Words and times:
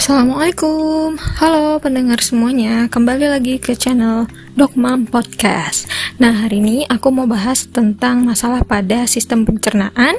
Assalamualaikum, 0.00 1.20
halo 1.44 1.76
pendengar 1.76 2.24
semuanya, 2.24 2.88
kembali 2.88 3.36
lagi 3.36 3.60
ke 3.60 3.76
channel 3.76 4.24
Dogmam 4.56 5.04
Podcast. 5.04 5.84
Nah, 6.16 6.32
hari 6.32 6.64
ini 6.64 6.88
aku 6.88 7.12
mau 7.12 7.28
bahas 7.28 7.68
tentang 7.68 8.24
masalah 8.24 8.64
pada 8.64 9.04
sistem 9.04 9.44
pencernaan 9.44 10.16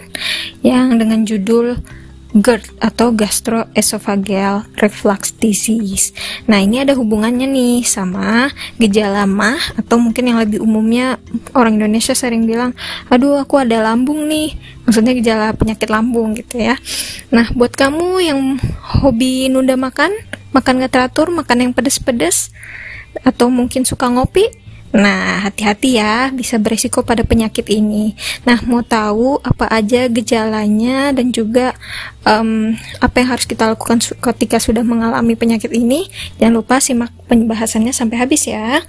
yang 0.62 1.02
dengan 1.02 1.26
judul 1.26 1.82
GERD 2.32 2.80
atau 2.80 3.12
gastroesophageal 3.12 4.64
reflux 4.80 5.36
disease. 5.36 6.16
Nah, 6.48 6.64
ini 6.64 6.80
ada 6.80 6.96
hubungannya 6.96 7.44
nih 7.48 7.84
sama 7.84 8.48
gejala 8.80 9.28
mah 9.28 9.60
atau 9.76 10.00
mungkin 10.00 10.32
yang 10.32 10.40
lebih 10.40 10.64
umumnya 10.64 11.20
orang 11.52 11.76
Indonesia 11.76 12.16
sering 12.16 12.48
bilang, 12.48 12.72
"Aduh, 13.12 13.44
aku 13.44 13.60
ada 13.60 13.84
lambung 13.84 14.32
nih." 14.32 14.56
Maksudnya 14.88 15.14
gejala 15.16 15.48
penyakit 15.54 15.92
lambung 15.92 16.32
gitu 16.40 16.56
ya. 16.58 16.80
Nah, 17.36 17.52
buat 17.52 17.76
kamu 17.76 18.24
yang 18.24 18.40
hobi 19.04 19.52
nunda 19.52 19.76
makan, 19.76 20.12
makan 20.56 20.84
gak 20.84 20.94
teratur, 20.96 21.32
makan 21.32 21.68
yang 21.68 21.72
pedes-pedes 21.76 22.52
atau 23.28 23.52
mungkin 23.52 23.84
suka 23.84 24.08
ngopi, 24.08 24.48
Nah, 24.92 25.48
hati-hati 25.48 25.96
ya, 25.96 26.36
bisa 26.36 26.60
beresiko 26.60 27.00
pada 27.00 27.24
penyakit 27.24 27.64
ini. 27.72 28.12
Nah, 28.44 28.60
mau 28.68 28.84
tahu 28.84 29.40
apa 29.40 29.72
aja 29.72 30.12
gejalanya 30.12 31.16
dan 31.16 31.32
juga 31.32 31.72
um, 32.28 32.76
apa 33.00 33.16
yang 33.24 33.30
harus 33.32 33.48
kita 33.48 33.72
lakukan 33.72 34.04
ketika 34.04 34.60
sudah 34.60 34.84
mengalami 34.84 35.40
penyakit 35.40 35.72
ini? 35.72 36.12
Jangan 36.44 36.56
lupa 36.60 36.84
simak 36.84 37.16
pembahasannya 37.32 37.96
sampai 37.96 38.20
habis 38.20 38.44
ya. 38.52 38.84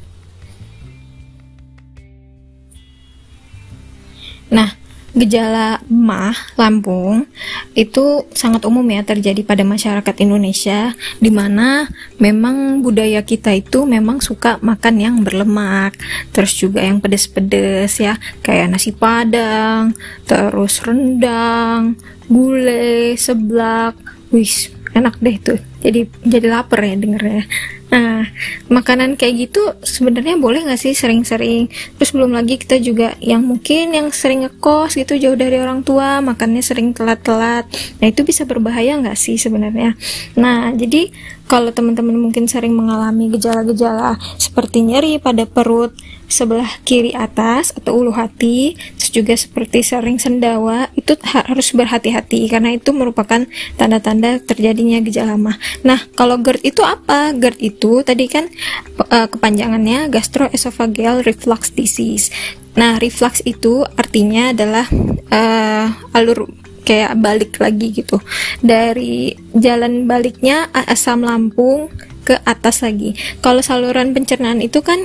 Nah, 4.53 4.75
Gejala 5.13 5.85
mah 5.93 6.33
lambung 6.57 7.29
itu 7.77 8.25
sangat 8.33 8.65
umum 8.65 8.85
ya 8.89 9.05
terjadi 9.05 9.45
pada 9.45 9.61
masyarakat 9.61 10.17
Indonesia 10.25 10.97
di 11.21 11.29
mana 11.29 11.85
memang 12.17 12.81
budaya 12.81 13.21
kita 13.21 13.53
itu 13.53 13.85
memang 13.85 14.25
suka 14.25 14.57
makan 14.65 14.95
yang 15.05 15.17
berlemak, 15.21 15.93
terus 16.33 16.57
juga 16.57 16.81
yang 16.81 16.97
pedes-pedes 16.97 18.01
ya, 18.01 18.17
kayak 18.41 18.73
nasi 18.73 18.97
padang, 18.97 19.93
terus 20.25 20.81
rendang, 20.81 22.01
gulai, 22.33 23.13
seblak. 23.21 23.93
Wis, 24.33 24.73
enak 24.97 25.21
deh 25.21 25.37
tuh. 25.37 25.61
Jadi 25.85 26.09
jadi 26.25 26.47
lapar 26.49 26.89
ya 26.89 26.97
dengernya. 26.97 27.45
Nah, 27.93 28.25
makanan 28.73 29.21
kayak 29.21 29.35
gitu 29.49 29.61
sebenarnya 29.85 30.41
boleh 30.41 30.65
nggak 30.65 30.81
sih 30.81 30.97
sering-sering? 30.97 31.69
Terus 32.01 32.11
belum 32.17 32.33
lagi 32.33 32.57
kita 32.57 32.81
juga 32.81 33.13
yang 33.21 33.45
mungkin 33.45 33.93
yang 33.93 34.09
sering 34.09 34.49
ngekos 34.49 34.97
gitu 34.97 35.21
jauh 35.21 35.37
dari 35.37 35.61
orang 35.61 35.85
tua, 35.85 36.25
makannya 36.25 36.65
sering 36.65 36.97
telat-telat. 36.97 37.69
Nah, 38.01 38.07
itu 38.09 38.25
bisa 38.25 38.49
berbahaya 38.49 38.97
nggak 38.97 39.19
sih 39.21 39.37
sebenarnya? 39.37 39.93
Nah, 40.41 40.73
jadi 40.73 41.13
kalau 41.53 41.69
teman-teman 41.69 42.17
mungkin 42.17 42.49
sering 42.49 42.73
mengalami 42.73 43.29
gejala-gejala 43.29 44.17
seperti 44.41 44.81
nyeri 44.81 45.21
pada 45.21 45.45
perut 45.45 45.93
sebelah 46.33 46.81
kiri 46.89 47.13
atas 47.13 47.77
atau 47.77 48.01
ulu 48.01 48.09
hati, 48.17 48.73
terus 48.97 49.13
juga 49.13 49.37
seperti 49.37 49.85
sering 49.85 50.17
sendawa, 50.17 50.89
itu 50.97 51.13
harus 51.29 51.77
berhati-hati 51.77 52.49
karena 52.49 52.73
itu 52.73 52.89
merupakan 52.97 53.45
tanda-tanda 53.77 54.41
terjadinya 54.41 55.05
gejala 55.05 55.37
mah. 55.37 55.61
Nah, 55.85 56.01
kalau 56.17 56.41
GERD 56.41 56.73
itu 56.73 56.81
apa? 56.81 57.37
GERD 57.37 57.59
itu 57.61 57.82
tadi 58.07 58.31
kan 58.31 58.47
uh, 59.11 59.27
kepanjangannya 59.27 60.13
gastroesophageal 60.13 61.27
reflux 61.27 61.75
disease. 61.75 62.31
Nah, 62.79 62.97
reflux 63.03 63.43
itu 63.45 63.85
artinya 63.99 64.55
adalah 64.55 64.87
uh, 65.29 65.87
alur 66.17 66.49
kayak 66.87 67.19
balik 67.19 67.59
lagi 67.59 67.91
gitu. 67.95 68.23
Dari 68.63 69.35
jalan 69.55 70.07
baliknya 70.07 70.71
asam 70.73 71.27
lambung 71.27 71.91
ke 72.23 72.39
atas 72.47 72.87
lagi. 72.87 73.19
Kalau 73.43 73.61
saluran 73.61 74.15
pencernaan 74.15 74.63
itu 74.63 74.81
kan 74.81 75.03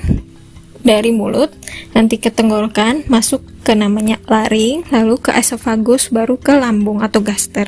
dari 0.87 1.11
mulut 1.11 1.51
nanti 1.91 2.15
ke 2.15 2.31
tenggorokan 2.31 3.03
masuk 3.11 3.43
ke 3.67 3.75
namanya 3.75 4.23
laring 4.31 4.87
lalu 4.87 5.19
ke 5.19 5.35
esofagus 5.35 6.07
baru 6.15 6.39
ke 6.39 6.55
lambung 6.55 7.03
atau 7.03 7.19
gaster 7.19 7.67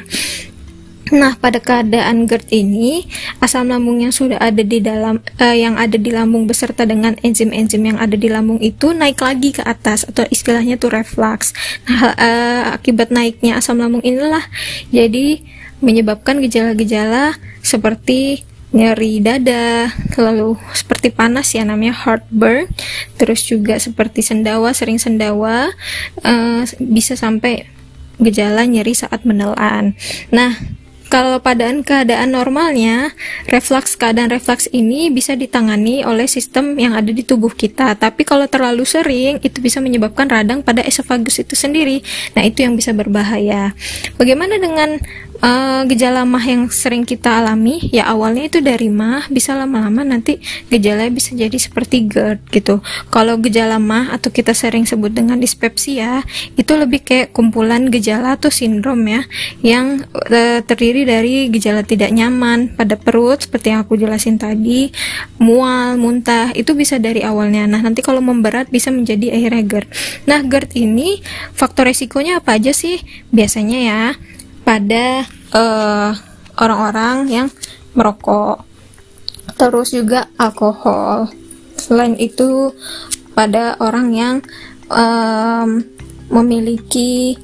Nah, 1.09 1.37
pada 1.37 1.57
keadaan 1.57 2.29
GERD 2.29 2.49
ini, 2.53 3.05
asam 3.41 3.69
lambung 3.69 4.01
yang 4.01 4.13
sudah 4.13 4.37
ada 4.37 4.61
di 4.61 4.79
dalam 4.83 5.17
uh, 5.41 5.55
yang 5.57 5.75
ada 5.75 5.97
di 5.97 6.11
lambung 6.13 6.45
beserta 6.45 6.85
dengan 6.85 7.17
enzim-enzim 7.25 7.81
yang 7.81 7.97
ada 7.97 8.13
di 8.13 8.29
lambung 8.29 8.61
itu 8.61 8.93
naik 8.93 9.21
lagi 9.21 9.55
ke 9.55 9.63
atas 9.65 10.05
atau 10.05 10.25
istilahnya 10.29 10.77
itu 10.77 10.87
reflux. 10.91 11.53
Nah, 11.89 12.13
uh, 12.13 12.61
akibat 12.77 13.09
naiknya 13.09 13.57
asam 13.57 13.81
lambung 13.81 14.05
inilah 14.05 14.45
jadi 14.93 15.41
menyebabkan 15.79 16.43
gejala-gejala 16.43 17.39
seperti 17.63 18.43
nyeri 18.69 19.17
dada, 19.17 19.89
lalu 20.13 20.53
seperti 20.77 21.09
panas 21.09 21.49
ya 21.57 21.65
namanya 21.65 22.05
heartburn, 22.05 22.69
terus 23.17 23.41
juga 23.41 23.81
seperti 23.81 24.21
sendawa, 24.21 24.77
sering 24.77 25.01
sendawa, 25.01 25.73
uh, 26.21 26.61
bisa 26.77 27.17
sampai 27.17 27.65
gejala 28.21 28.67
nyeri 28.67 28.93
saat 28.93 29.25
menelan. 29.25 29.97
Nah, 30.29 30.53
kalau 31.09 31.41
pada 31.41 31.73
keadaan 31.81 32.37
normalnya, 32.37 33.17
refleks 33.49 33.97
keadaan 33.97 34.29
refleks 34.29 34.69
ini 34.69 35.09
bisa 35.09 35.33
ditangani 35.33 36.05
oleh 36.05 36.29
sistem 36.29 36.77
yang 36.77 36.93
ada 36.93 37.09
di 37.09 37.25
tubuh 37.25 37.49
kita. 37.49 37.97
Tapi 37.97 38.21
kalau 38.21 38.45
terlalu 38.45 38.85
sering, 38.85 39.41
itu 39.41 39.57
bisa 39.57 39.81
menyebabkan 39.81 40.29
radang 40.29 40.61
pada 40.61 40.85
esofagus 40.85 41.41
itu 41.41 41.57
sendiri. 41.57 42.05
Nah, 42.37 42.45
itu 42.45 42.61
yang 42.61 42.77
bisa 42.77 42.93
berbahaya. 42.93 43.73
Bagaimana 44.21 44.61
dengan 44.61 45.01
uh, 45.43 45.81
gejala 45.87 46.27
mah 46.27 46.43
yang 46.43 46.67
sering 46.71 47.07
kita 47.07 47.39
alami 47.39 47.79
ya 47.91 48.07
awalnya 48.11 48.47
itu 48.51 48.59
dari 48.59 48.91
mah 48.91 49.27
bisa 49.31 49.55
lama-lama 49.55 50.03
nanti 50.03 50.39
gejalanya 50.67 51.11
bisa 51.11 51.35
jadi 51.35 51.55
seperti 51.55 52.07
GERD 52.07 52.39
gitu. 52.51 52.83
Kalau 53.11 53.39
gejala 53.39 53.79
mah 53.79 54.11
atau 54.13 54.29
kita 54.31 54.51
sering 54.55 54.83
sebut 54.83 55.11
dengan 55.11 55.39
dispepsia 55.39 56.23
itu 56.55 56.71
lebih 56.75 57.03
kayak 57.03 57.31
kumpulan 57.31 57.87
gejala 57.87 58.35
atau 58.35 58.51
sindrom 58.51 58.99
ya 59.07 59.23
yang 59.63 60.03
uh, 60.13 60.59
terdiri 60.63 61.07
dari 61.07 61.47
gejala 61.51 61.83
tidak 61.83 62.11
nyaman 62.11 62.75
pada 62.75 62.99
perut 62.99 63.43
seperti 63.43 63.71
yang 63.73 63.83
aku 63.83 63.95
jelasin 63.95 64.35
tadi 64.35 64.91
mual 65.39 65.95
muntah 65.95 66.51
itu 66.55 66.75
bisa 66.75 66.99
dari 66.99 67.23
awalnya. 67.23 67.65
Nah 67.65 67.81
nanti 67.81 68.03
kalau 68.03 68.19
memberat 68.19 68.67
bisa 68.69 68.91
menjadi 68.91 69.35
akhirnya 69.35 69.63
GERD. 69.63 69.87
Nah 70.27 70.39
GERD 70.43 70.71
ini 70.75 71.23
faktor 71.55 71.87
resikonya 71.87 72.43
apa 72.43 72.59
aja 72.59 72.75
sih? 72.75 72.99
Biasanya 73.31 73.79
ya 73.79 74.01
pada 74.69 75.25
orang 75.49 76.13
eh, 76.13 76.13
orang-orang 76.61 77.17
yang 77.25 77.47
merokok, 77.97 78.61
terus 79.57 79.97
juga 79.97 80.29
alkohol. 80.37 81.33
Selain 81.73 82.13
itu, 82.19 82.75
pada 83.33 83.79
orang 83.79 84.11
yang 84.13 84.35
um, 84.91 85.81
memiliki 86.29 87.39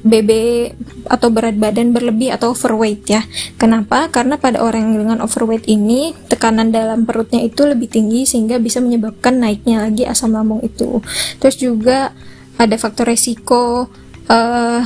BB 0.00 0.30
atau 1.04 1.28
berat 1.28 1.54
badan 1.60 1.92
berlebih 1.92 2.32
atau 2.32 2.56
overweight 2.56 3.04
ya. 3.06 3.22
Kenapa? 3.60 4.08
Karena 4.08 4.40
pada 4.40 4.64
orang 4.64 4.96
dengan 4.96 5.20
overweight 5.20 5.68
ini 5.68 6.16
tekanan 6.32 6.72
dalam 6.72 7.04
perutnya 7.04 7.44
itu 7.44 7.68
lebih 7.68 7.92
tinggi 7.92 8.24
sehingga 8.24 8.56
bisa 8.56 8.80
menyebabkan 8.80 9.36
naiknya 9.36 9.84
lagi 9.84 10.08
asam 10.08 10.32
lambung 10.32 10.64
itu. 10.64 11.04
Terus 11.36 11.60
juga 11.60 12.16
ada 12.56 12.76
faktor 12.80 13.12
resiko 13.12 13.92
uh, 14.32 14.80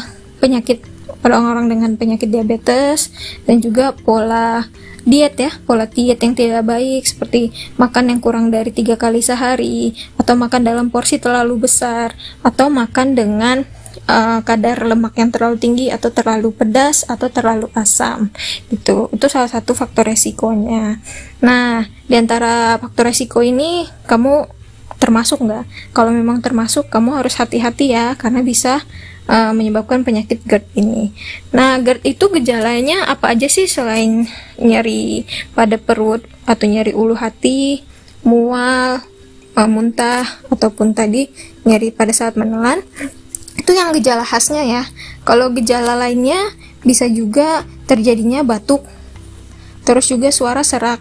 penyakit 0.44 0.84
orang-orang 1.24 1.72
dengan 1.72 1.96
penyakit 1.96 2.28
diabetes 2.28 3.08
dan 3.48 3.64
juga 3.64 3.96
pola 3.96 4.68
diet 5.08 5.36
ya 5.40 5.52
pola 5.64 5.88
diet 5.88 6.20
yang 6.20 6.36
tidak 6.36 6.64
baik 6.68 7.04
seperti 7.04 7.52
makan 7.80 8.12
yang 8.12 8.20
kurang 8.20 8.52
dari 8.52 8.72
tiga 8.72 9.00
kali 9.00 9.24
sehari 9.24 9.96
atau 10.20 10.36
makan 10.36 10.60
dalam 10.64 10.86
porsi 10.92 11.16
terlalu 11.16 11.64
besar 11.64 12.12
atau 12.44 12.68
makan 12.68 13.16
dengan 13.16 13.64
uh, 14.08 14.40
kadar 14.44 14.84
lemak 14.84 15.16
yang 15.16 15.32
terlalu 15.32 15.56
tinggi 15.60 15.86
atau 15.88 16.08
terlalu 16.12 16.52
pedas 16.52 17.04
atau 17.08 17.28
terlalu 17.28 17.68
asam 17.76 18.28
gitu. 18.72 19.08
Itu 19.12 19.26
salah 19.28 19.48
satu 19.48 19.76
faktor 19.76 20.08
resikonya. 20.08 21.00
Nah 21.40 21.88
di 22.08 22.14
antara 22.16 22.76
faktor 22.80 23.12
resiko 23.12 23.40
ini 23.44 23.88
kamu 24.08 24.48
termasuk 25.00 25.44
nggak? 25.44 25.92
Kalau 25.92 26.12
memang 26.12 26.40
termasuk 26.40 26.88
kamu 26.88 27.20
harus 27.20 27.36
hati-hati 27.36 27.92
ya 27.92 28.16
karena 28.16 28.40
bisa 28.40 28.80
uh, 29.28 29.52
menyebabkan 29.52 30.04
penyakit 30.04 30.44
GERD 30.44 30.66
ini. 30.76 31.12
Nah, 31.52 31.80
GERD 31.80 32.04
itu 32.04 32.24
gejalanya 32.32 33.08
apa 33.08 33.32
aja 33.32 33.48
sih 33.48 33.68
selain 33.68 34.28
nyeri 34.60 35.24
pada 35.52 35.80
perut 35.80 36.24
atau 36.44 36.64
nyeri 36.68 36.92
ulu 36.92 37.16
hati, 37.16 37.84
mual, 38.24 39.00
uh, 39.56 39.68
muntah 39.70 40.24
ataupun 40.50 40.92
tadi 40.92 41.30
nyeri 41.64 41.94
pada 41.94 42.12
saat 42.12 42.36
menelan? 42.36 42.82
Itu 43.54 43.72
yang 43.72 43.94
gejala 43.96 44.26
khasnya 44.26 44.66
ya. 44.66 44.82
Kalau 45.24 45.48
gejala 45.54 45.96
lainnya 45.96 46.52
bisa 46.84 47.08
juga 47.08 47.64
terjadinya 47.88 48.44
batuk, 48.44 48.84
terus 49.88 50.04
juga 50.10 50.28
suara 50.28 50.60
serak, 50.60 51.00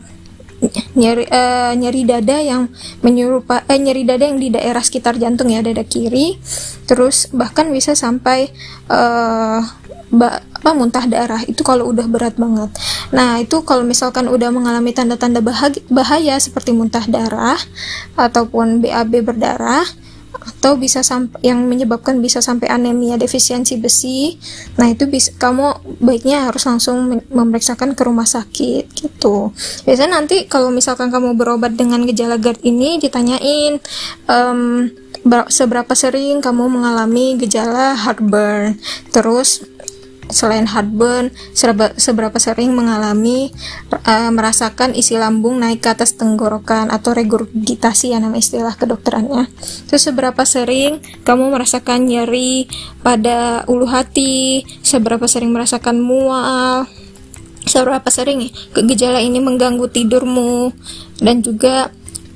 nyeri 0.95 1.25
uh, 1.27 1.73
nyeri 1.75 2.01
dada 2.07 2.37
yang 2.39 2.71
menyerupa 3.03 3.63
eh, 3.67 3.79
nyeri 3.79 4.03
dada 4.07 4.23
yang 4.23 4.39
di 4.39 4.49
daerah 4.53 4.83
sekitar 4.83 5.19
jantung 5.19 5.51
ya 5.51 5.59
dada 5.59 5.83
kiri 5.83 6.39
terus 6.87 7.31
bahkan 7.31 7.71
bisa 7.71 7.95
sampai 7.95 8.51
uh, 8.87 9.59
apa 10.13 10.71
muntah 10.77 11.09
darah 11.09 11.41
itu 11.43 11.65
kalau 11.65 11.89
udah 11.89 12.05
berat 12.05 12.37
banget. 12.37 12.69
Nah, 13.09 13.41
itu 13.41 13.65
kalau 13.65 13.81
misalkan 13.81 14.29
udah 14.29 14.53
mengalami 14.53 14.93
tanda-tanda 14.93 15.41
bahaya 15.89 16.37
seperti 16.37 16.69
muntah 16.69 17.03
darah 17.09 17.57
ataupun 18.13 18.79
BAB 18.79 19.25
berdarah 19.25 19.83
atau 20.33 20.79
bisa 20.79 21.05
sampai 21.05 21.39
yang 21.45 21.63
menyebabkan 21.69 22.19
bisa 22.19 22.41
sampai 22.41 22.71
anemia 22.71 23.19
defisiensi 23.19 23.77
besi. 23.77 24.35
Nah, 24.79 24.89
itu 24.89 25.05
bisa 25.05 25.35
kamu 25.37 25.99
baiknya 26.01 26.49
harus 26.49 26.65
langsung 26.65 27.21
memeriksakan 27.29 27.93
ke 27.93 28.01
rumah 28.03 28.25
sakit 28.25 28.89
gitu. 28.95 29.53
Biasanya 29.85 30.23
nanti 30.23 30.49
kalau 30.49 30.73
misalkan 30.73 31.13
kamu 31.13 31.37
berobat 31.37 31.77
dengan 31.77 32.03
gejala 32.07 32.41
GERD 32.41 32.65
ini 32.65 32.97
ditanyain 32.97 33.77
um, 34.27 34.89
seberapa 35.47 35.93
sering 35.95 36.43
kamu 36.43 36.67
mengalami 36.67 37.39
gejala 37.39 37.95
heartburn. 37.95 38.79
Terus 39.13 39.63
selain 40.29 40.69
heartburn, 40.69 41.31
seberapa 41.97 42.37
sering 42.39 42.71
mengalami 42.75 43.51
uh, 43.91 44.31
merasakan 44.31 44.95
isi 44.95 45.19
lambung 45.19 45.59
naik 45.59 45.83
ke 45.83 45.89
atas 45.91 46.15
tenggorokan 46.15 46.91
atau 46.91 47.11
regurgitasi 47.11 48.15
ya 48.15 48.19
nama 48.21 48.37
istilah 48.37 48.75
kedokterannya. 48.75 49.49
Terus 49.89 50.03
seberapa 50.05 50.43
sering 50.43 51.01
kamu 51.27 51.51
merasakan 51.51 52.07
nyeri 52.07 52.67
pada 53.01 53.67
ulu 53.67 53.87
hati, 53.89 54.63
seberapa 54.85 55.27
sering 55.27 55.51
merasakan 55.51 55.99
mual, 55.99 56.87
seberapa 57.63 58.07
sering 58.11 58.51
gejala 58.75 59.19
ini 59.23 59.39
mengganggu 59.39 59.87
tidurmu? 59.89 60.71
Dan 61.23 61.39
juga 61.39 61.87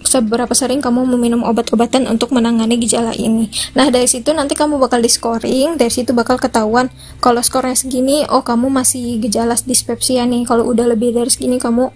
seberapa 0.07 0.49
sering 0.55 0.79
kamu 0.79 1.03
meminum 1.03 1.43
obat-obatan 1.43 2.07
untuk 2.07 2.31
menangani 2.31 2.79
gejala 2.79 3.11
ini. 3.11 3.51
Nah, 3.75 3.91
dari 3.91 4.07
situ 4.07 4.31
nanti 4.31 4.55
kamu 4.55 4.79
bakal 4.79 5.03
di 5.03 5.11
scoring, 5.11 5.75
dari 5.75 5.91
situ 5.91 6.15
bakal 6.15 6.39
ketahuan 6.39 6.87
kalau 7.19 7.43
skornya 7.43 7.75
segini, 7.75 8.23
oh 8.31 8.41
kamu 8.41 8.71
masih 8.71 9.19
gejala 9.19 9.59
dispepsia 9.59 10.23
nih. 10.23 10.47
Kalau 10.47 10.63
udah 10.71 10.87
lebih 10.87 11.11
dari 11.11 11.27
segini 11.27 11.59
kamu 11.59 11.91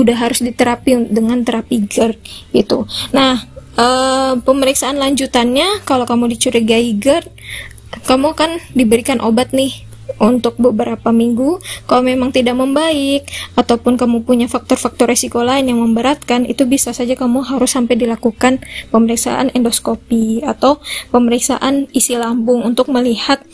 udah 0.00 0.16
harus 0.16 0.40
diterapi 0.40 1.12
dengan 1.12 1.44
terapi 1.44 1.84
GERD 1.84 2.16
gitu. 2.56 2.88
Nah, 3.12 3.44
uh, 3.76 4.40
pemeriksaan 4.40 4.96
lanjutannya 4.96 5.84
kalau 5.84 6.08
kamu 6.08 6.32
dicurigai 6.32 6.96
GERD, 6.96 7.28
kamu 8.08 8.32
kan 8.32 8.56
diberikan 8.72 9.20
obat 9.20 9.52
nih 9.52 9.89
untuk 10.18 10.58
beberapa 10.58 11.14
minggu 11.14 11.62
kalau 11.86 12.02
memang 12.02 12.34
tidak 12.34 12.58
membaik 12.58 13.28
ataupun 13.54 13.94
kamu 13.94 14.26
punya 14.26 14.50
faktor-faktor 14.50 15.12
resiko 15.12 15.44
lain 15.44 15.70
yang 15.70 15.78
memberatkan 15.78 16.48
itu 16.48 16.66
bisa 16.66 16.90
saja 16.90 17.14
kamu 17.14 17.46
harus 17.46 17.76
sampai 17.76 17.94
dilakukan 17.94 18.58
pemeriksaan 18.90 19.54
endoskopi 19.54 20.42
atau 20.42 20.82
pemeriksaan 21.14 21.86
isi 21.94 22.18
lambung 22.18 22.66
untuk 22.66 22.90
melihat 22.90 23.44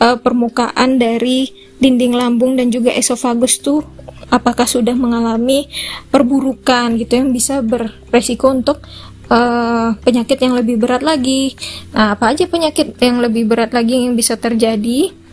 uh, 0.00 0.16
permukaan 0.16 0.96
dari 0.96 1.52
dinding 1.76 2.16
lambung 2.16 2.56
dan 2.56 2.72
juga 2.72 2.88
esofagus 2.94 3.60
tuh 3.60 3.84
apakah 4.32 4.66
sudah 4.66 4.96
mengalami 4.96 5.68
perburukan 6.08 6.96
gitu 6.98 7.20
yang 7.20 7.30
bisa 7.30 7.60
beresiko 7.62 8.50
untuk 8.50 8.82
uh, 9.30 9.94
penyakit 10.02 10.38
yang 10.40 10.54
lebih 10.56 10.80
berat 10.80 11.02
lagi. 11.02 11.54
Nah, 11.94 12.18
apa 12.18 12.34
aja 12.34 12.46
penyakit 12.46 12.96
yang 12.98 13.22
lebih 13.22 13.46
berat 13.46 13.70
lagi 13.70 13.98
yang 13.98 14.14
bisa 14.18 14.34
terjadi? 14.38 15.25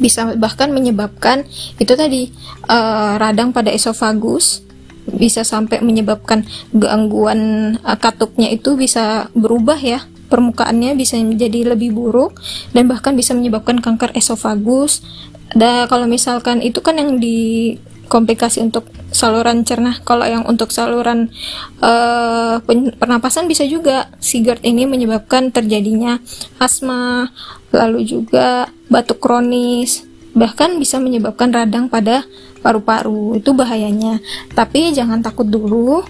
Bisa 0.00 0.32
bahkan 0.40 0.72
menyebabkan 0.72 1.44
itu 1.76 1.92
tadi 1.92 2.32
uh, 2.68 3.20
radang 3.20 3.52
pada 3.52 3.68
esofagus 3.68 4.64
bisa 5.02 5.42
sampai 5.42 5.82
menyebabkan 5.82 6.46
gangguan 6.72 7.74
uh, 7.82 7.98
katupnya 7.98 8.48
itu 8.48 8.78
bisa 8.78 9.28
berubah 9.34 9.76
ya. 9.76 10.00
Permukaannya 10.32 10.96
bisa 10.96 11.20
menjadi 11.20 11.76
lebih 11.76 11.92
buruk 11.92 12.40
dan 12.72 12.88
bahkan 12.88 13.12
bisa 13.12 13.36
menyebabkan 13.36 13.84
kanker 13.84 14.16
esofagus 14.16 15.04
dan 15.52 15.84
kalau 15.88 16.08
misalkan 16.08 16.64
itu 16.64 16.80
kan 16.80 16.96
yang 16.96 17.20
di 17.20 17.76
komplikasi 18.08 18.60
untuk 18.60 18.88
saluran 19.08 19.64
cerna. 19.64 19.96
Kalau 20.04 20.28
yang 20.28 20.44
untuk 20.44 20.68
saluran 20.68 21.32
uh, 21.80 22.60
pernapasan 23.00 23.48
bisa 23.48 23.64
juga. 23.64 24.12
Si 24.20 24.44
GERD 24.44 24.64
ini 24.68 24.84
menyebabkan 24.84 25.48
terjadinya 25.48 26.20
asma, 26.60 27.32
lalu 27.72 28.04
juga 28.04 28.68
batuk 28.92 29.24
kronis, 29.24 30.04
bahkan 30.36 30.76
bisa 30.76 31.00
menyebabkan 31.00 31.48
radang 31.48 31.88
pada 31.88 32.28
paru-paru. 32.60 33.40
Itu 33.40 33.56
bahayanya. 33.56 34.20
Tapi 34.52 34.92
jangan 34.92 35.24
takut 35.24 35.48
dulu 35.48 36.04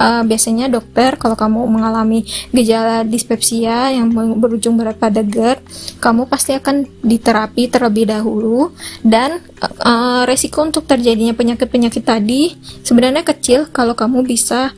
uh, 0.00 0.22
biasanya 0.24 0.72
dokter 0.72 1.20
kalau 1.20 1.36
kamu 1.36 1.60
mengalami 1.68 2.24
gejala 2.50 3.04
dispepsia 3.04 3.92
yang 3.92 4.08
berujung 4.14 4.80
berat 4.80 4.96
pada 4.96 5.20
GERD, 5.20 5.60
kamu 6.00 6.24
pasti 6.26 6.56
akan 6.56 6.88
diterapi 7.04 7.68
terlebih 7.68 8.08
dahulu 8.08 8.72
dan 9.04 9.44
uh, 9.84 10.24
resiko 10.24 10.64
untuk 10.64 10.88
terjadinya 10.88 11.36
penyakit-penyakit 11.36 12.04
tadi 12.04 12.56
sebenarnya 12.86 13.22
kecil 13.22 13.68
kalau 13.68 13.92
kamu 13.92 14.24
bisa 14.24 14.72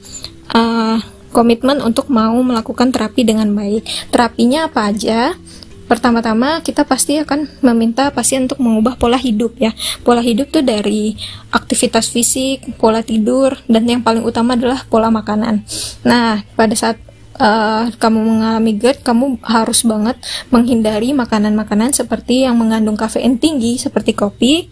uh, 0.51 0.99
komitmen 1.33 1.81
untuk 1.81 2.13
mau 2.13 2.37
melakukan 2.45 2.93
terapi 2.93 3.25
dengan 3.25 3.49
baik. 3.57 4.13
Terapinya 4.13 4.69
apa 4.69 4.93
aja? 4.93 5.33
Pertama-tama 5.87 6.63
kita 6.63 6.87
pasti 6.87 7.19
akan 7.19 7.61
meminta 7.61 8.09
pasien 8.15 8.47
untuk 8.47 8.63
mengubah 8.63 8.97
pola 8.97 9.19
hidup 9.19 9.57
ya. 9.59 9.75
Pola 10.07 10.23
hidup 10.23 10.53
tuh 10.53 10.65
dari 10.65 11.17
aktivitas 11.53 12.09
fisik, 12.11 12.79
pola 12.79 13.05
tidur, 13.05 13.57
dan 13.67 13.85
yang 13.89 14.01
paling 14.01 14.23
utama 14.23 14.55
adalah 14.55 14.85
pola 14.87 15.11
makanan. 15.11 15.65
Nah, 16.07 16.45
pada 16.55 16.75
saat 16.77 16.97
uh, 17.43 17.89
kamu 17.97 18.19
mengalami 18.21 18.73
GERD, 18.77 19.03
kamu 19.03 19.41
harus 19.43 19.83
banget 19.83 20.17
menghindari 20.53 21.11
makanan-makanan 21.17 21.97
seperti 21.97 22.47
yang 22.47 22.61
mengandung 22.61 22.95
kafein 22.95 23.41
tinggi 23.41 23.81
seperti 23.81 24.13
kopi, 24.13 24.69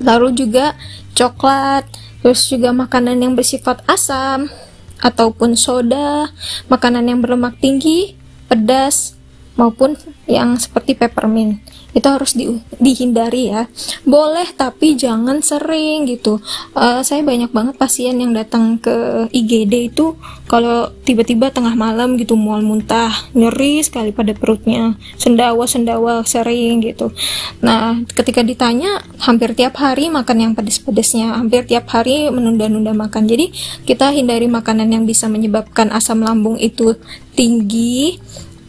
lalu 0.00 0.36
juga 0.36 0.76
coklat, 1.16 1.88
terus 2.20 2.46
juga 2.46 2.70
makanan 2.76 3.16
yang 3.16 3.32
bersifat 3.32 3.80
asam 3.88 4.52
ataupun 5.00 5.56
soda, 5.56 6.32
makanan 6.68 7.04
yang 7.08 7.18
berlemak 7.20 7.56
tinggi, 7.60 8.16
pedas, 8.48 9.15
maupun 9.56 9.96
yang 10.28 10.54
seperti 10.60 10.94
peppermint. 10.94 11.58
Itu 11.96 12.12
harus 12.12 12.36
di, 12.36 12.60
dihindari 12.76 13.48
ya. 13.48 13.64
Boleh 14.04 14.44
tapi 14.52 14.94
jangan 14.94 15.40
sering 15.40 16.04
gitu. 16.04 16.38
Uh, 16.76 17.00
saya 17.00 17.24
banyak 17.24 17.48
banget 17.50 17.74
pasien 17.80 18.20
yang 18.20 18.36
datang 18.36 18.76
ke 18.76 19.26
IGD 19.32 19.96
itu 19.96 20.12
kalau 20.46 20.92
tiba-tiba 21.08 21.48
tengah 21.48 21.72
malam 21.72 22.20
gitu 22.20 22.36
mual 22.36 22.60
muntah 22.60 23.10
nyeri 23.32 23.80
sekali 23.80 24.12
pada 24.12 24.36
perutnya. 24.36 25.00
Sendawa 25.16 25.64
sendawa 25.64 26.20
sering 26.28 26.84
gitu. 26.84 27.16
Nah 27.64 27.96
ketika 28.12 28.44
ditanya 28.44 29.00
hampir 29.24 29.56
tiap 29.56 29.80
hari 29.80 30.12
makan 30.12 30.36
yang 30.36 30.52
pedes-pedesnya 30.52 31.32
hampir 31.32 31.64
tiap 31.64 31.88
hari 31.88 32.28
menunda-nunda 32.28 32.92
makan. 32.92 33.24
Jadi 33.24 33.56
kita 33.88 34.12
hindari 34.12 34.52
makanan 34.52 34.92
yang 34.92 35.08
bisa 35.08 35.32
menyebabkan 35.32 35.88
asam 35.96 36.20
lambung 36.20 36.60
itu 36.60 36.92
tinggi 37.32 38.20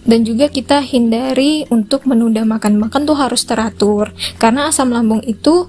dan 0.08 0.24
juga 0.24 0.48
kita 0.48 0.80
hindari 0.82 1.68
untuk 1.68 2.08
menunda 2.08 2.48
makan 2.48 2.80
makan 2.80 3.04
tuh 3.04 3.20
harus 3.20 3.44
teratur. 3.44 4.16
Karena 4.40 4.72
asam 4.72 4.90
lambung 4.90 5.22
itu 5.28 5.68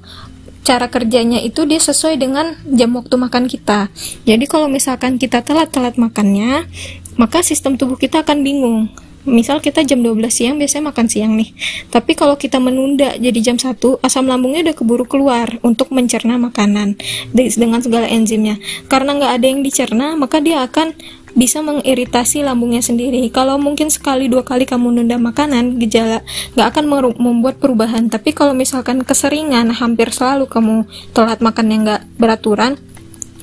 cara 0.63 0.87
kerjanya 0.93 1.41
itu 1.41 1.65
dia 1.65 1.81
sesuai 1.83 2.21
dengan 2.21 2.55
jam 2.71 2.95
waktu 2.95 3.19
makan 3.19 3.51
kita. 3.51 3.91
Jadi 4.25 4.45
kalau 4.47 4.71
misalkan 4.71 5.19
kita 5.19 5.43
telat-telat 5.43 5.99
makannya 5.99 6.65
maka 7.19 7.43
sistem 7.43 7.75
tubuh 7.75 7.99
kita 7.99 8.23
akan 8.23 8.47
bingung. 8.47 8.93
Misal 9.29 9.61
kita 9.61 9.85
jam 9.85 10.01
12 10.01 10.25
siang 10.33 10.57
biasanya 10.57 10.89
makan 10.89 11.07
siang 11.11 11.37
nih. 11.37 11.53
Tapi 11.93 12.17
kalau 12.17 12.41
kita 12.41 12.57
menunda 12.63 13.13
jadi 13.17 13.37
jam 13.45 13.57
1 13.61 13.77
asam 14.01 14.25
lambungnya 14.25 14.71
udah 14.71 14.77
keburu 14.79 15.05
keluar 15.05 15.53
untuk 15.61 15.93
mencerna 15.93 16.41
makanan. 16.41 16.97
Dengan 17.35 17.81
segala 17.85 18.09
enzimnya. 18.09 18.57
Karena 18.89 19.17
nggak 19.17 19.33
ada 19.41 19.47
yang 19.49 19.61
dicerna 19.61 20.17
maka 20.17 20.41
dia 20.41 20.65
akan 20.65 20.97
bisa 21.35 21.61
mengiritasi 21.61 22.45
lambungnya 22.45 22.81
sendiri. 22.81 23.25
Kalau 23.29 23.59
mungkin 23.61 23.93
sekali 23.93 24.31
dua 24.31 24.47
kali 24.47 24.65
kamu 24.65 25.01
nunda 25.01 25.17
makanan, 25.19 25.81
gejala 25.83 26.25
nggak 26.57 26.69
akan 26.73 26.85
membuat 27.19 27.61
perubahan. 27.61 28.09
Tapi 28.09 28.33
kalau 28.33 28.53
misalkan 28.53 29.03
keseringan, 29.03 29.75
hampir 29.75 30.13
selalu 30.15 30.47
kamu 30.49 30.87
telat 31.13 31.43
makan 31.43 31.67
yang 31.73 31.83
nggak 31.85 32.03
beraturan, 32.17 32.79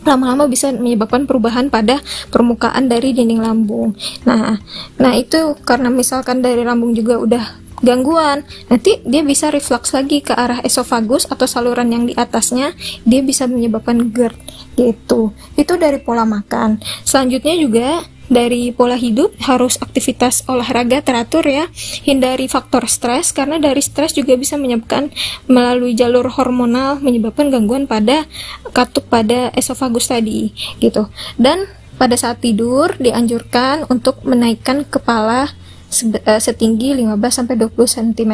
lama-lama 0.05 0.45
bisa 0.45 0.69
menyebabkan 0.69 1.25
perubahan 1.25 1.73
pada 1.73 1.99
permukaan 2.29 2.85
dari 2.85 3.11
dinding 3.11 3.41
lambung. 3.41 3.97
Nah, 4.23 4.61
nah 5.01 5.13
itu 5.17 5.57
karena 5.65 5.89
misalkan 5.89 6.45
dari 6.45 6.61
lambung 6.61 6.93
juga 6.93 7.17
udah 7.17 7.64
gangguan, 7.85 8.41
nanti 8.67 8.99
dia 9.05 9.21
bisa 9.21 9.53
reflux 9.53 9.93
lagi 9.93 10.25
ke 10.25 10.33
arah 10.33 10.59
esofagus 10.65 11.29
atau 11.29 11.45
saluran 11.45 11.93
yang 11.93 12.03
di 12.09 12.17
atasnya, 12.17 12.73
dia 13.05 13.21
bisa 13.21 13.45
menyebabkan 13.45 14.09
GERD 14.09 14.35
gitu. 14.75 15.31
Itu 15.53 15.77
dari 15.77 16.01
pola 16.01 16.25
makan. 16.25 16.81
Selanjutnya 17.05 17.53
juga 17.55 18.03
dari 18.25 18.73
pola 18.73 18.97
hidup 18.97 19.37
harus 19.45 19.77
aktivitas 19.77 20.45
olahraga 20.49 21.01
teratur 21.05 21.45
ya 21.45 21.69
hindari 22.01 22.49
faktor 22.49 22.89
stres 22.89 23.29
karena 23.29 23.61
dari 23.61 23.81
stres 23.85 24.17
juga 24.17 24.33
bisa 24.33 24.57
menyebabkan 24.57 25.13
melalui 25.45 25.93
jalur 25.93 26.25
hormonal 26.33 26.97
menyebabkan 27.01 27.53
gangguan 27.53 27.85
pada 27.85 28.25
katup 28.73 29.05
pada 29.13 29.53
esofagus 29.53 30.09
tadi 30.09 30.49
gitu 30.81 31.05
dan 31.37 31.69
pada 31.95 32.17
saat 32.19 32.43
tidur 32.43 32.91
dianjurkan 32.99 33.87
untuk 33.87 34.19
menaikkan 34.27 34.83
kepala 34.83 35.47
setinggi 35.89 36.97
15 36.97 37.17
sampai 37.31 37.55
20 37.55 37.75
cm 37.75 38.33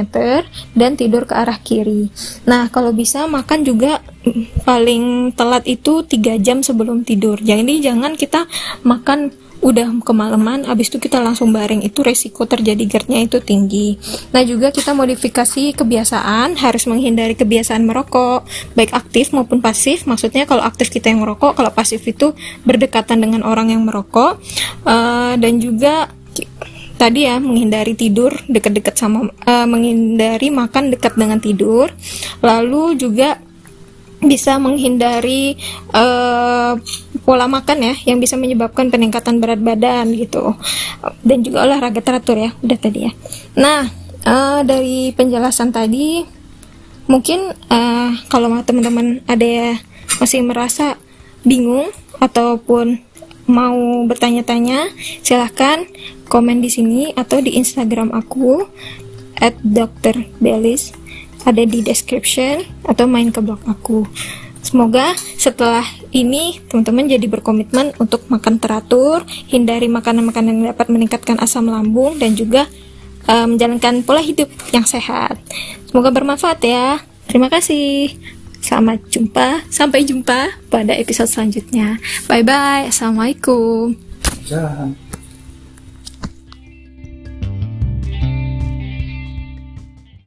dan 0.74 0.92
tidur 0.98 1.30
ke 1.30 1.34
arah 1.38 1.60
kiri. 1.62 2.10
Nah, 2.48 2.72
kalau 2.74 2.96
bisa 2.96 3.28
makan 3.30 3.62
juga 3.62 4.02
paling 4.68 5.36
telat 5.36 5.66
itu 5.70 6.06
3 6.06 6.42
jam 6.42 6.66
sebelum 6.66 7.06
tidur. 7.06 7.38
Jadi 7.42 7.82
jangan 7.84 8.18
kita 8.18 8.48
makan 8.82 9.34
udah 9.62 10.02
kemalaman 10.02 10.66
habis 10.66 10.90
itu 10.90 10.98
kita 10.98 11.22
langsung 11.22 11.54
baring 11.54 11.86
itu 11.86 12.02
resiko 12.02 12.50
terjadi 12.50 12.82
GERD-nya 12.82 13.30
itu 13.30 13.38
tinggi 13.40 13.96
nah 14.34 14.42
juga 14.42 14.74
kita 14.74 14.98
modifikasi 14.98 15.78
kebiasaan 15.78 16.58
harus 16.58 16.90
menghindari 16.90 17.38
kebiasaan 17.38 17.86
merokok 17.86 18.44
baik 18.74 18.92
aktif 18.98 19.30
maupun 19.32 19.62
pasif 19.62 20.10
maksudnya 20.10 20.50
kalau 20.50 20.66
aktif 20.66 20.90
kita 20.90 21.14
yang 21.14 21.22
merokok 21.22 21.54
kalau 21.54 21.70
pasif 21.70 22.02
itu 22.10 22.34
berdekatan 22.66 23.22
dengan 23.22 23.46
orang 23.46 23.70
yang 23.70 23.86
merokok 23.86 24.42
uh, 24.84 25.38
dan 25.38 25.62
juga 25.62 26.10
tadi 27.02 27.26
ya 27.26 27.42
menghindari 27.42 27.98
tidur 27.98 28.30
dekat-dekat 28.46 28.94
sama 28.94 29.34
uh, 29.50 29.66
menghindari 29.66 30.54
makan 30.54 30.94
dekat 30.94 31.18
dengan 31.18 31.42
tidur. 31.42 31.90
Lalu 32.46 33.02
juga 33.02 33.42
bisa 34.22 34.62
menghindari 34.62 35.58
uh, 35.98 36.78
pola 37.26 37.50
makan 37.50 37.90
ya 37.90 37.94
yang 38.06 38.22
bisa 38.22 38.38
menyebabkan 38.38 38.94
peningkatan 38.94 39.42
berat 39.42 39.58
badan 39.58 40.14
gitu. 40.14 40.54
Dan 41.26 41.42
juga 41.42 41.66
olahraga 41.66 42.06
teratur 42.06 42.38
ya 42.38 42.54
udah 42.62 42.78
tadi 42.78 43.10
ya. 43.10 43.12
Nah 43.58 43.90
uh, 44.22 44.62
dari 44.62 45.10
penjelasan 45.18 45.74
tadi 45.74 46.22
mungkin 47.10 47.50
uh, 47.74 48.14
kalau 48.30 48.54
teman-teman 48.62 49.26
ada 49.26 49.42
ya 49.42 49.70
masih 50.22 50.46
merasa 50.46 51.02
bingung 51.42 51.90
ataupun 52.22 53.02
mau 53.52 54.08
bertanya-tanya 54.08 54.88
silahkan 55.20 55.84
komen 56.32 56.64
di 56.64 56.72
sini 56.72 57.12
atau 57.12 57.44
di 57.44 57.60
Instagram 57.60 58.16
aku 58.16 58.64
at 59.36 59.60
Dr. 59.60 60.24
Belis 60.40 60.96
ada 61.44 61.60
di 61.60 61.84
description 61.84 62.64
atau 62.88 63.10
main 63.12 63.28
ke 63.28 63.44
blog 63.44 63.60
aku. 63.68 64.08
Semoga 64.62 65.18
setelah 65.42 65.84
ini 66.14 66.62
teman-teman 66.70 67.10
jadi 67.10 67.26
berkomitmen 67.26 67.98
untuk 67.98 68.24
makan 68.30 68.62
teratur, 68.62 69.26
hindari 69.50 69.90
makanan-makanan 69.90 70.62
yang 70.62 70.68
dapat 70.72 70.88
meningkatkan 70.94 71.42
asam 71.42 71.68
lambung 71.68 72.16
dan 72.22 72.38
juga 72.38 72.70
menjalankan 73.28 74.06
pola 74.06 74.22
hidup 74.22 74.48
yang 74.70 74.86
sehat. 74.86 75.36
Semoga 75.90 76.14
bermanfaat 76.14 76.62
ya. 76.62 77.02
Terima 77.26 77.50
kasih. 77.50 78.14
Selamat 78.62 79.02
jumpa, 79.10 79.66
sampai 79.68 80.06
jumpa 80.06 80.54
pada 80.70 80.94
episode 80.94 81.28
selanjutnya. 81.28 81.98
Bye 82.30 82.46
bye. 82.46 82.88
Assalamualaikum. 82.88 83.98
Jangan. 84.46 85.11